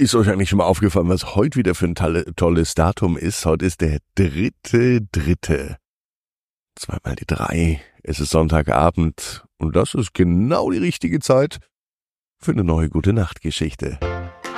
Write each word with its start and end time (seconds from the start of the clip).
Ist 0.00 0.14
euch 0.14 0.30
eigentlich 0.30 0.48
schon 0.48 0.56
mal 0.56 0.64
aufgefallen, 0.64 1.10
was 1.10 1.34
heute 1.34 1.58
wieder 1.58 1.74
für 1.74 1.84
ein 1.84 1.94
tolles 2.34 2.74
Datum 2.74 3.18
ist? 3.18 3.44
Heute 3.44 3.66
ist 3.66 3.82
der 3.82 3.98
dritte, 4.14 5.02
dritte. 5.02 5.76
Zweimal 6.74 7.16
die 7.16 7.26
drei. 7.26 7.82
Es 8.02 8.18
ist 8.18 8.30
Sonntagabend 8.30 9.44
und 9.58 9.76
das 9.76 9.92
ist 9.92 10.14
genau 10.14 10.70
die 10.70 10.78
richtige 10.78 11.20
Zeit 11.20 11.58
für 12.38 12.52
eine 12.52 12.64
neue 12.64 12.88
gute 12.88 13.12
Nachtgeschichte. 13.12 13.98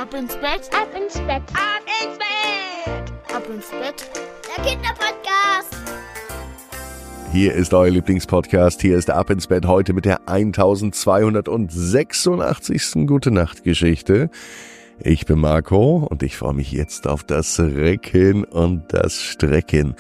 Ab 0.01 0.15
ins 0.15 0.37
Bett, 0.37 0.71
ab 0.73 0.95
ins 0.97 1.15
Bett, 1.15 1.43
ab 1.55 1.83
ins 2.05 2.19
Bett, 2.19 3.13
ab 3.35 3.43
ins 3.53 3.69
Bett. 3.71 4.09
Der 4.47 4.65
Kinderpodcast. 4.65 5.75
Hier 7.33 7.55
ist 7.55 7.75
euer 7.75 7.91
Lieblingspodcast. 7.91 8.81
Hier 8.81 8.97
ist 8.97 9.11
Ab 9.11 9.29
ins 9.29 9.49
Bett 9.49 9.67
heute 9.67 9.93
mit 9.93 10.05
der 10.05 10.29
1286. 10.29 13.09
Gute 13.09 13.33
Nachtgeschichte. 13.33 14.31
Ich 15.05 15.27
bin 15.27 15.41
Marco 15.41 16.07
und 16.09 16.23
ich 16.23 16.37
freue 16.37 16.55
mich 16.55 16.71
jetzt 16.71 17.09
auf 17.09 17.25
das 17.25 17.59
Recken 17.59 18.45
und 18.45 18.85
das 18.93 19.21
Strecken. 19.21 19.97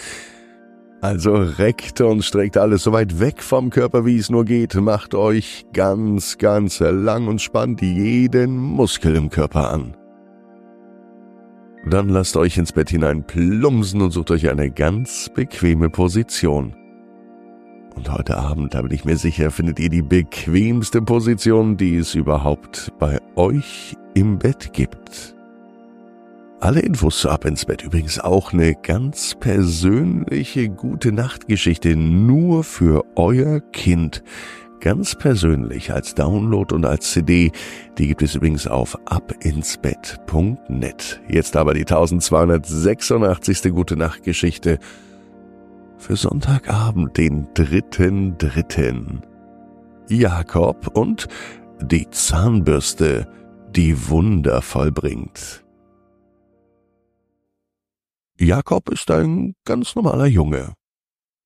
Also 1.00 1.34
reckt 1.34 2.00
und 2.00 2.24
streckt 2.24 2.56
alles 2.56 2.84
so 2.84 2.92
weit 2.92 3.18
weg 3.18 3.42
vom 3.42 3.70
Körper, 3.70 4.06
wie 4.06 4.16
es 4.16 4.30
nur 4.30 4.44
geht. 4.44 4.76
Macht 4.76 5.16
euch 5.16 5.66
ganz, 5.72 6.38
ganz 6.38 6.78
lang 6.78 7.26
und 7.26 7.42
spannt 7.42 7.82
jeden 7.82 8.56
Muskel 8.56 9.16
im 9.16 9.28
Körper 9.28 9.72
an. 9.72 9.96
Dann 11.84 12.08
lasst 12.08 12.36
euch 12.36 12.56
ins 12.56 12.70
Bett 12.70 12.90
hinein 12.90 13.26
plumpsen 13.26 14.02
und 14.02 14.12
sucht 14.12 14.30
euch 14.30 14.48
eine 14.48 14.70
ganz 14.70 15.28
bequeme 15.34 15.90
Position. 15.90 16.76
Und 17.94 18.10
heute 18.10 18.36
Abend, 18.36 18.74
da 18.74 18.82
bin 18.82 18.92
ich 18.92 19.04
mir 19.04 19.16
sicher, 19.16 19.50
findet 19.50 19.78
ihr 19.78 19.90
die 19.90 20.02
bequemste 20.02 21.02
Position, 21.02 21.76
die 21.76 21.96
es 21.96 22.14
überhaupt 22.14 22.92
bei 22.98 23.18
euch 23.36 23.96
im 24.14 24.38
Bett 24.38 24.72
gibt. 24.72 25.34
Alle 26.60 26.80
Infos 26.80 27.18
zu 27.18 27.28
Ab 27.28 27.44
ins 27.44 27.64
Bett 27.64 27.82
übrigens 27.82 28.20
auch 28.20 28.52
eine 28.52 28.74
ganz 28.74 29.34
persönliche 29.38 30.68
gute 30.68 31.10
Nachtgeschichte 31.10 31.96
nur 31.96 32.62
für 32.62 33.04
euer 33.16 33.60
Kind. 33.60 34.22
Ganz 34.78 35.16
persönlich 35.16 35.92
als 35.92 36.14
Download 36.14 36.72
und 36.74 36.84
als 36.84 37.12
CD. 37.12 37.50
Die 37.98 38.06
gibt 38.06 38.22
es 38.22 38.36
übrigens 38.36 38.68
auf 38.68 38.96
abinsbett.net. 39.06 41.20
Jetzt 41.28 41.56
aber 41.56 41.74
die 41.74 41.80
1286. 41.80 43.72
gute 43.72 43.96
Nachtgeschichte 43.96 44.78
für 46.02 46.16
Sonntagabend, 46.16 47.16
den 47.16 47.46
dritten 47.54 48.36
dritten. 48.36 49.22
Jakob 50.08 50.88
und 50.96 51.28
die 51.80 52.10
Zahnbürste 52.10 53.30
die 53.70 54.08
Wunder 54.08 54.62
vollbringt. 54.62 55.64
Jakob 58.36 58.90
ist 58.90 59.12
ein 59.12 59.54
ganz 59.64 59.94
normaler 59.94 60.26
Junge. 60.26 60.74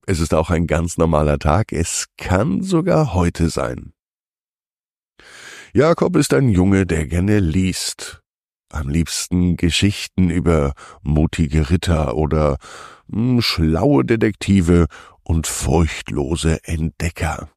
Es 0.07 0.21
ist 0.21 0.33
auch 0.33 0.49
ein 0.49 0.67
ganz 0.67 0.97
normaler 0.97 1.39
Tag, 1.39 1.73
es 1.73 2.07
kann 2.17 2.63
sogar 2.63 3.13
heute 3.13 3.51
sein. 3.51 3.93
Jakob 5.75 6.17
ist 6.17 6.33
ein 6.33 6.49
Junge, 6.49 6.87
der 6.87 7.07
gerne 7.07 7.41
liest. 7.41 8.23
Am 8.73 8.89
liebsten 8.89 9.57
Geschichten 9.57 10.31
über 10.31 10.73
mutige 11.03 11.69
Ritter 11.69 12.17
oder 12.17 12.57
schlaue 13.41 14.05
Detektive 14.05 14.87
und 15.23 15.47
furchtlose 15.47 16.63
Entdecker. 16.65 17.51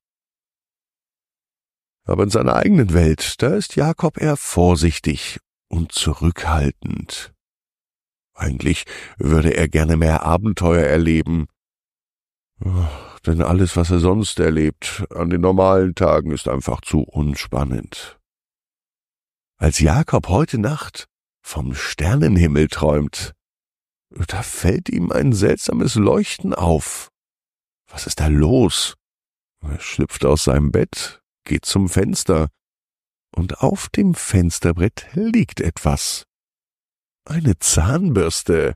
Aber 2.06 2.23
in 2.23 2.30
seiner 2.30 2.56
eigenen 2.56 2.94
Welt, 2.94 3.41
da 3.41 3.56
ist 3.56 3.75
Jakob 3.75 4.19
eher 4.19 4.36
vorsichtig 4.36 5.39
und 5.67 5.91
zurückhaltend. 5.91 7.33
Eigentlich 8.33 8.86
würde 9.17 9.56
er 9.56 9.67
gerne 9.67 9.97
mehr 9.97 10.23
Abenteuer 10.23 10.86
erleben. 10.86 11.47
Denn 13.25 13.41
alles, 13.41 13.75
was 13.75 13.91
er 13.91 14.00
sonst 14.00 14.40
erlebt, 14.40 15.06
an 15.13 15.29
den 15.29 15.41
normalen 15.41 15.94
Tagen, 15.94 16.31
ist 16.31 16.47
einfach 16.47 16.81
zu 16.81 17.01
unspannend. 17.01 18.18
Als 19.57 19.79
Jakob 19.79 20.29
heute 20.29 20.57
Nacht 20.57 21.07
vom 21.41 21.74
Sternenhimmel 21.75 22.69
träumt, 22.69 23.34
da 24.09 24.42
fällt 24.42 24.90
ihm 24.90 25.12
ein 25.12 25.34
seltsames 25.34 25.96
Leuchten 25.96 26.53
auf. 26.53 27.12
Was 27.88 28.08
ist 28.08 28.20
da 28.20 28.28
los? 28.28 28.96
Er 29.62 29.80
schlüpft 29.80 30.25
aus 30.25 30.46
seinem 30.46 30.72
Bett, 30.72 31.22
geht 31.44 31.66
zum 31.66 31.90
Fenster, 31.90 32.48
und 33.36 33.59
auf 33.59 33.90
dem 33.90 34.16
Fensterbrett 34.16 35.08
liegt 35.14 35.62
etwas. 35.62 36.25
Eine 37.25 37.59
Zahnbürste, 37.59 38.75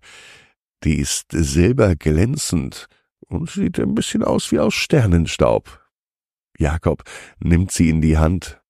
die 0.83 0.97
ist 0.97 1.31
silberglänzend 1.31 2.87
und 3.27 3.49
sieht 3.49 3.79
ein 3.79 3.95
bisschen 3.95 4.23
aus 4.23 4.51
wie 4.51 4.59
aus 4.59 4.75
Sternenstaub. 4.75 5.83
Jakob 6.57 7.03
nimmt 7.39 7.71
sie 7.71 7.89
in 7.89 8.01
die 8.01 8.17
Hand. 8.17 8.61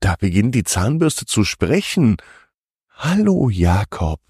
Da 0.00 0.16
beginnt 0.16 0.54
die 0.54 0.64
Zahnbürste 0.64 1.26
zu 1.26 1.44
sprechen. 1.44 2.16
Hallo, 2.88 3.50
Jakob, 3.50 4.20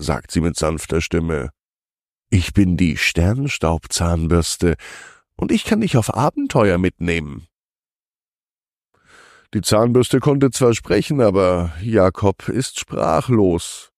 sagt 0.00 0.30
sie 0.30 0.40
mit 0.40 0.56
sanfter 0.56 1.00
Stimme. 1.00 1.50
Ich 2.30 2.52
bin 2.52 2.76
die 2.76 2.96
Sternenstaubzahnbürste 2.96 4.76
und 5.36 5.52
ich 5.52 5.64
kann 5.64 5.80
dich 5.80 5.96
auf 5.96 6.14
Abenteuer 6.14 6.78
mitnehmen. 6.78 7.46
Die 9.52 9.62
Zahnbürste 9.62 10.20
konnte 10.20 10.50
zwar 10.50 10.74
sprechen, 10.74 11.20
aber 11.20 11.72
Jakob 11.82 12.48
ist 12.48 12.78
sprachlos. 12.78 13.90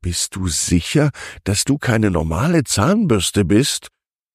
Bist 0.00 0.36
du 0.36 0.48
sicher, 0.48 1.10
dass 1.44 1.64
du 1.64 1.76
keine 1.76 2.10
normale 2.10 2.64
Zahnbürste 2.64 3.44
bist? 3.44 3.88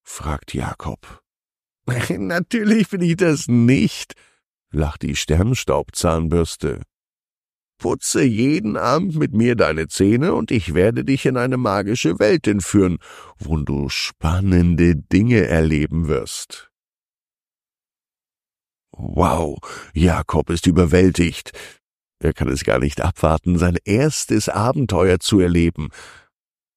fragt 0.04 0.54
Jakob. 0.54 1.20
Natürlich 2.08 2.88
bin 2.88 3.02
ich 3.02 3.16
das 3.16 3.48
nicht, 3.48 4.14
lacht 4.70 5.02
die 5.02 5.16
Sternstaubzahnbürste. 5.16 6.82
Putze 7.80 8.22
jeden 8.22 8.76
Abend 8.76 9.16
mit 9.16 9.32
mir 9.32 9.56
deine 9.56 9.88
Zähne 9.88 10.34
und 10.34 10.50
ich 10.50 10.74
werde 10.74 11.02
dich 11.02 11.24
in 11.26 11.36
eine 11.36 11.56
magische 11.56 12.18
Welt 12.18 12.46
entführen, 12.46 12.98
wo 13.38 13.56
du 13.56 13.88
spannende 13.88 14.94
Dinge 14.94 15.46
erleben 15.46 16.06
wirst. 16.06 16.70
Wow, 18.92 19.58
Jakob 19.94 20.50
ist 20.50 20.66
überwältigt. 20.66 21.52
Er 22.22 22.34
kann 22.34 22.48
es 22.48 22.64
gar 22.64 22.78
nicht 22.78 23.00
abwarten, 23.00 23.58
sein 23.58 23.78
erstes 23.84 24.50
Abenteuer 24.50 25.18
zu 25.18 25.40
erleben. 25.40 25.88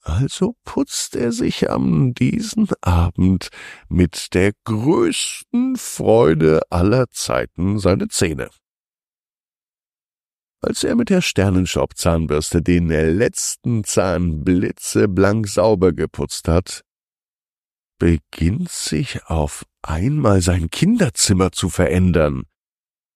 Also 0.01 0.55
putzt 0.63 1.17
er 1.17 1.33
sich 1.33 1.69
am 1.69 2.13
diesen 2.13 2.69
Abend 2.79 3.49
mit 3.89 4.33
der 4.33 4.53
größten 4.63 5.75
Freude 5.75 6.61
aller 6.69 7.09
Zeiten 7.09 7.77
seine 7.77 8.07
Zähne. 8.07 8.49
Als 10.65 10.85
er 10.85 10.95
mit 10.95 11.09
der 11.09 11.21
Sternenstaubzahnbürste 11.21 12.61
den 12.61 12.87
letzten 12.87 13.83
Zahn 13.83 14.45
blitzeblank 14.45 15.45
sauber 15.49 15.91
geputzt 15.91 16.47
hat, 16.47 16.85
beginnt 17.99 18.69
sich 18.69 19.25
auf 19.25 19.65
einmal 19.81 20.41
sein 20.41 20.69
Kinderzimmer 20.69 21.51
zu 21.51 21.67
verändern. 21.67 22.43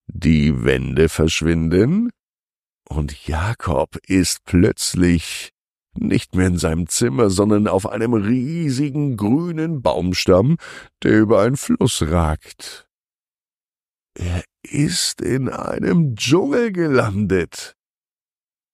Die 0.07 0.65
Wände 0.65 1.07
verschwinden, 1.07 2.09
und 2.89 3.27
Jakob 3.27 3.95
ist 4.05 4.43
plötzlich 4.43 5.53
nicht 5.93 6.35
mehr 6.35 6.47
in 6.47 6.57
seinem 6.57 6.87
Zimmer, 6.87 7.29
sondern 7.29 7.67
auf 7.69 7.87
einem 7.87 8.13
riesigen 8.13 9.15
grünen 9.15 9.81
Baumstamm, 9.81 10.57
der 11.01 11.17
über 11.19 11.41
einen 11.41 11.57
Fluss 11.57 12.01
ragt. 12.01 12.86
Er 14.19 14.43
ist 14.63 15.21
in 15.21 15.47
einem 15.47 16.15
Dschungel 16.15 16.71
gelandet. 16.71 17.75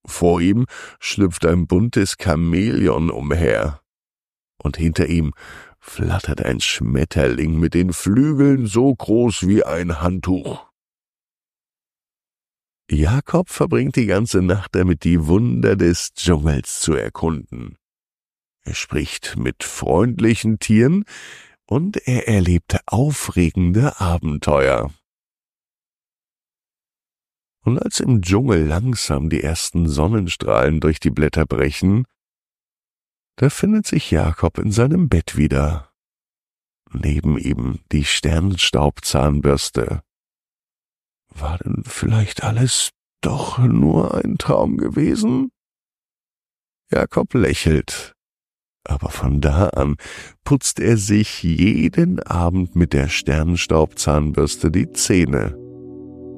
Vor 0.05 0.39
ihm 0.39 0.65
schlüpft 1.00 1.45
ein 1.45 1.68
buntes 1.68 2.15
Chamäleon 2.18 3.09
umher, 3.09 3.81
und 4.57 4.77
hinter 4.77 5.07
ihm 5.07 5.33
flattert 5.81 6.41
ein 6.41 6.62
Schmetterling 6.62 7.59
mit 7.59 7.73
den 7.73 7.91
Flügeln 7.91 8.68
so 8.68 8.95
groß 8.95 9.45
wie 9.45 9.65
ein 9.65 10.00
Handtuch. 10.00 10.65
Jakob 12.89 13.50
verbringt 13.50 13.97
die 13.97 14.06
ganze 14.06 14.41
Nacht 14.41 14.75
damit, 14.75 15.03
die 15.03 15.27
Wunder 15.27 15.75
des 15.75 16.13
Dschungels 16.13 16.79
zu 16.79 16.94
erkunden. 16.94 17.77
Er 18.63 18.75
spricht 18.75 19.35
mit 19.35 19.65
freundlichen 19.65 20.59
Tieren 20.59 21.03
und 21.65 21.97
er 22.07 22.29
erlebt 22.29 22.79
aufregende 22.85 24.00
Abenteuer. 24.00 24.89
Und 27.63 27.80
als 27.81 28.00
im 28.00 28.21
Dschungel 28.21 28.65
langsam 28.65 29.30
die 29.30 29.42
ersten 29.42 29.88
Sonnenstrahlen 29.88 30.80
durch 30.80 31.00
die 31.00 31.10
Blätter 31.10 31.45
brechen, 31.45 32.06
da 33.38 33.50
findet 33.50 33.88
sich 33.88 34.12
Jakob 34.12 34.57
in 34.57 34.71
seinem 34.71 35.10
Bett 35.10 35.38
wieder. 35.38 35.89
Neben 36.92 37.38
ihm 37.38 37.80
die 37.92 38.06
Sternstaubzahnbürste. 38.06 40.04
War 41.30 41.57
denn 41.57 41.83
vielleicht 41.86 42.44
alles 42.44 42.92
doch 43.21 43.57
nur 43.57 44.13
ein 44.13 44.38
Traum 44.38 44.77
gewesen? 44.77 45.50
Jakob 46.92 47.33
lächelt, 47.33 48.13
aber 48.83 49.09
von 49.09 49.42
da 49.42 49.69
an 49.69 49.95
putzt 50.44 50.80
er 50.80 50.98
sich 50.98 51.42
jeden 51.42 52.19
Abend 52.19 52.75
mit 52.75 52.94
der 52.94 53.07
Sternenstaubzahnbürste 53.07 54.69
die 54.69 54.92
Zähne. 54.92 55.62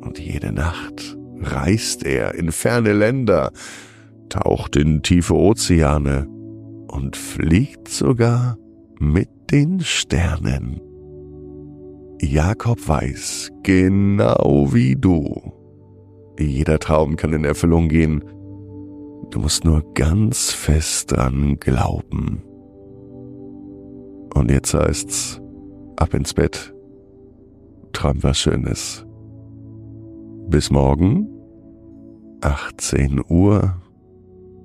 Und 0.05 0.19
jede 0.19 0.51
Nacht 0.51 1.17
reist 1.41 2.05
er 2.05 2.35
in 2.35 2.51
ferne 2.51 2.93
Länder, 2.93 3.51
taucht 4.29 4.75
in 4.75 5.01
tiefe 5.01 5.35
Ozeane 5.35 6.27
und 6.87 7.17
fliegt 7.17 7.87
sogar 7.87 8.57
mit 8.99 9.29
den 9.51 9.81
Sternen. 9.81 10.79
Jakob 12.21 12.87
weiß, 12.87 13.51
genau 13.63 14.69
wie 14.71 14.95
du. 14.95 15.53
Jeder 16.39 16.79
Traum 16.79 17.15
kann 17.15 17.33
in 17.33 17.43
Erfüllung 17.43 17.89
gehen. 17.89 18.23
Du 19.31 19.39
musst 19.39 19.65
nur 19.65 19.83
ganz 19.93 20.51
fest 20.51 21.11
dran 21.11 21.57
glauben. 21.59 22.43
Und 24.33 24.51
jetzt 24.51 24.73
heißt's, 24.73 25.41
ab 25.97 26.13
ins 26.13 26.33
Bett. 26.33 26.73
Träum 27.93 28.21
was 28.23 28.37
Schönes. 28.37 29.04
Bis 30.47 30.69
morgen, 30.69 31.27
18 32.41 33.21
Uhr, 33.27 33.81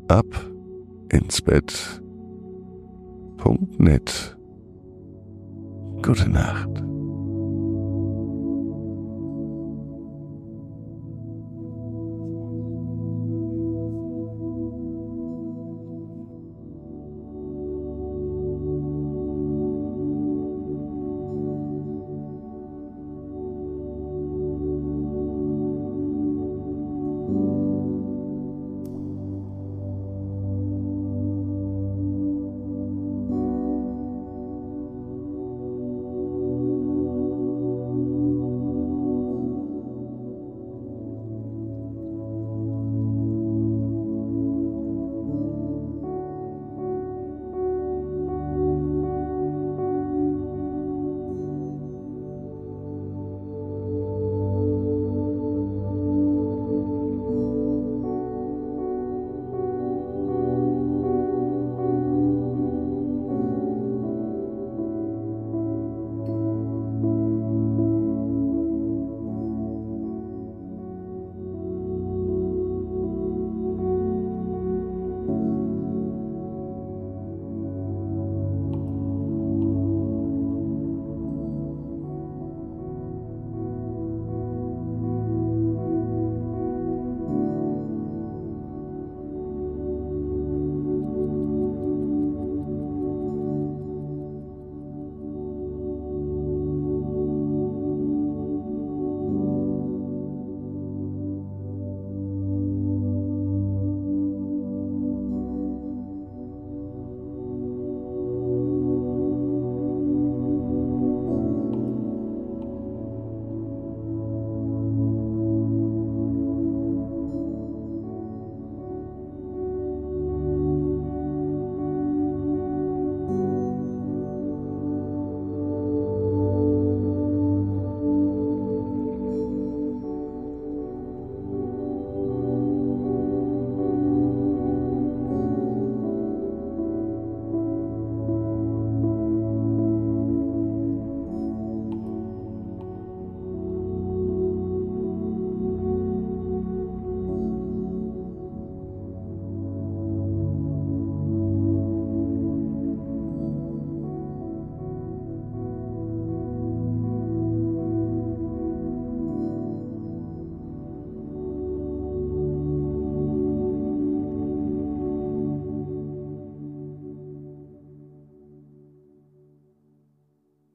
ab 0.08 0.26
ins 1.08 1.42
Bett. 1.42 2.02
Punkt 3.38 3.80
net. 3.80 4.36
Gute 6.02 6.28
Nacht. 6.28 6.89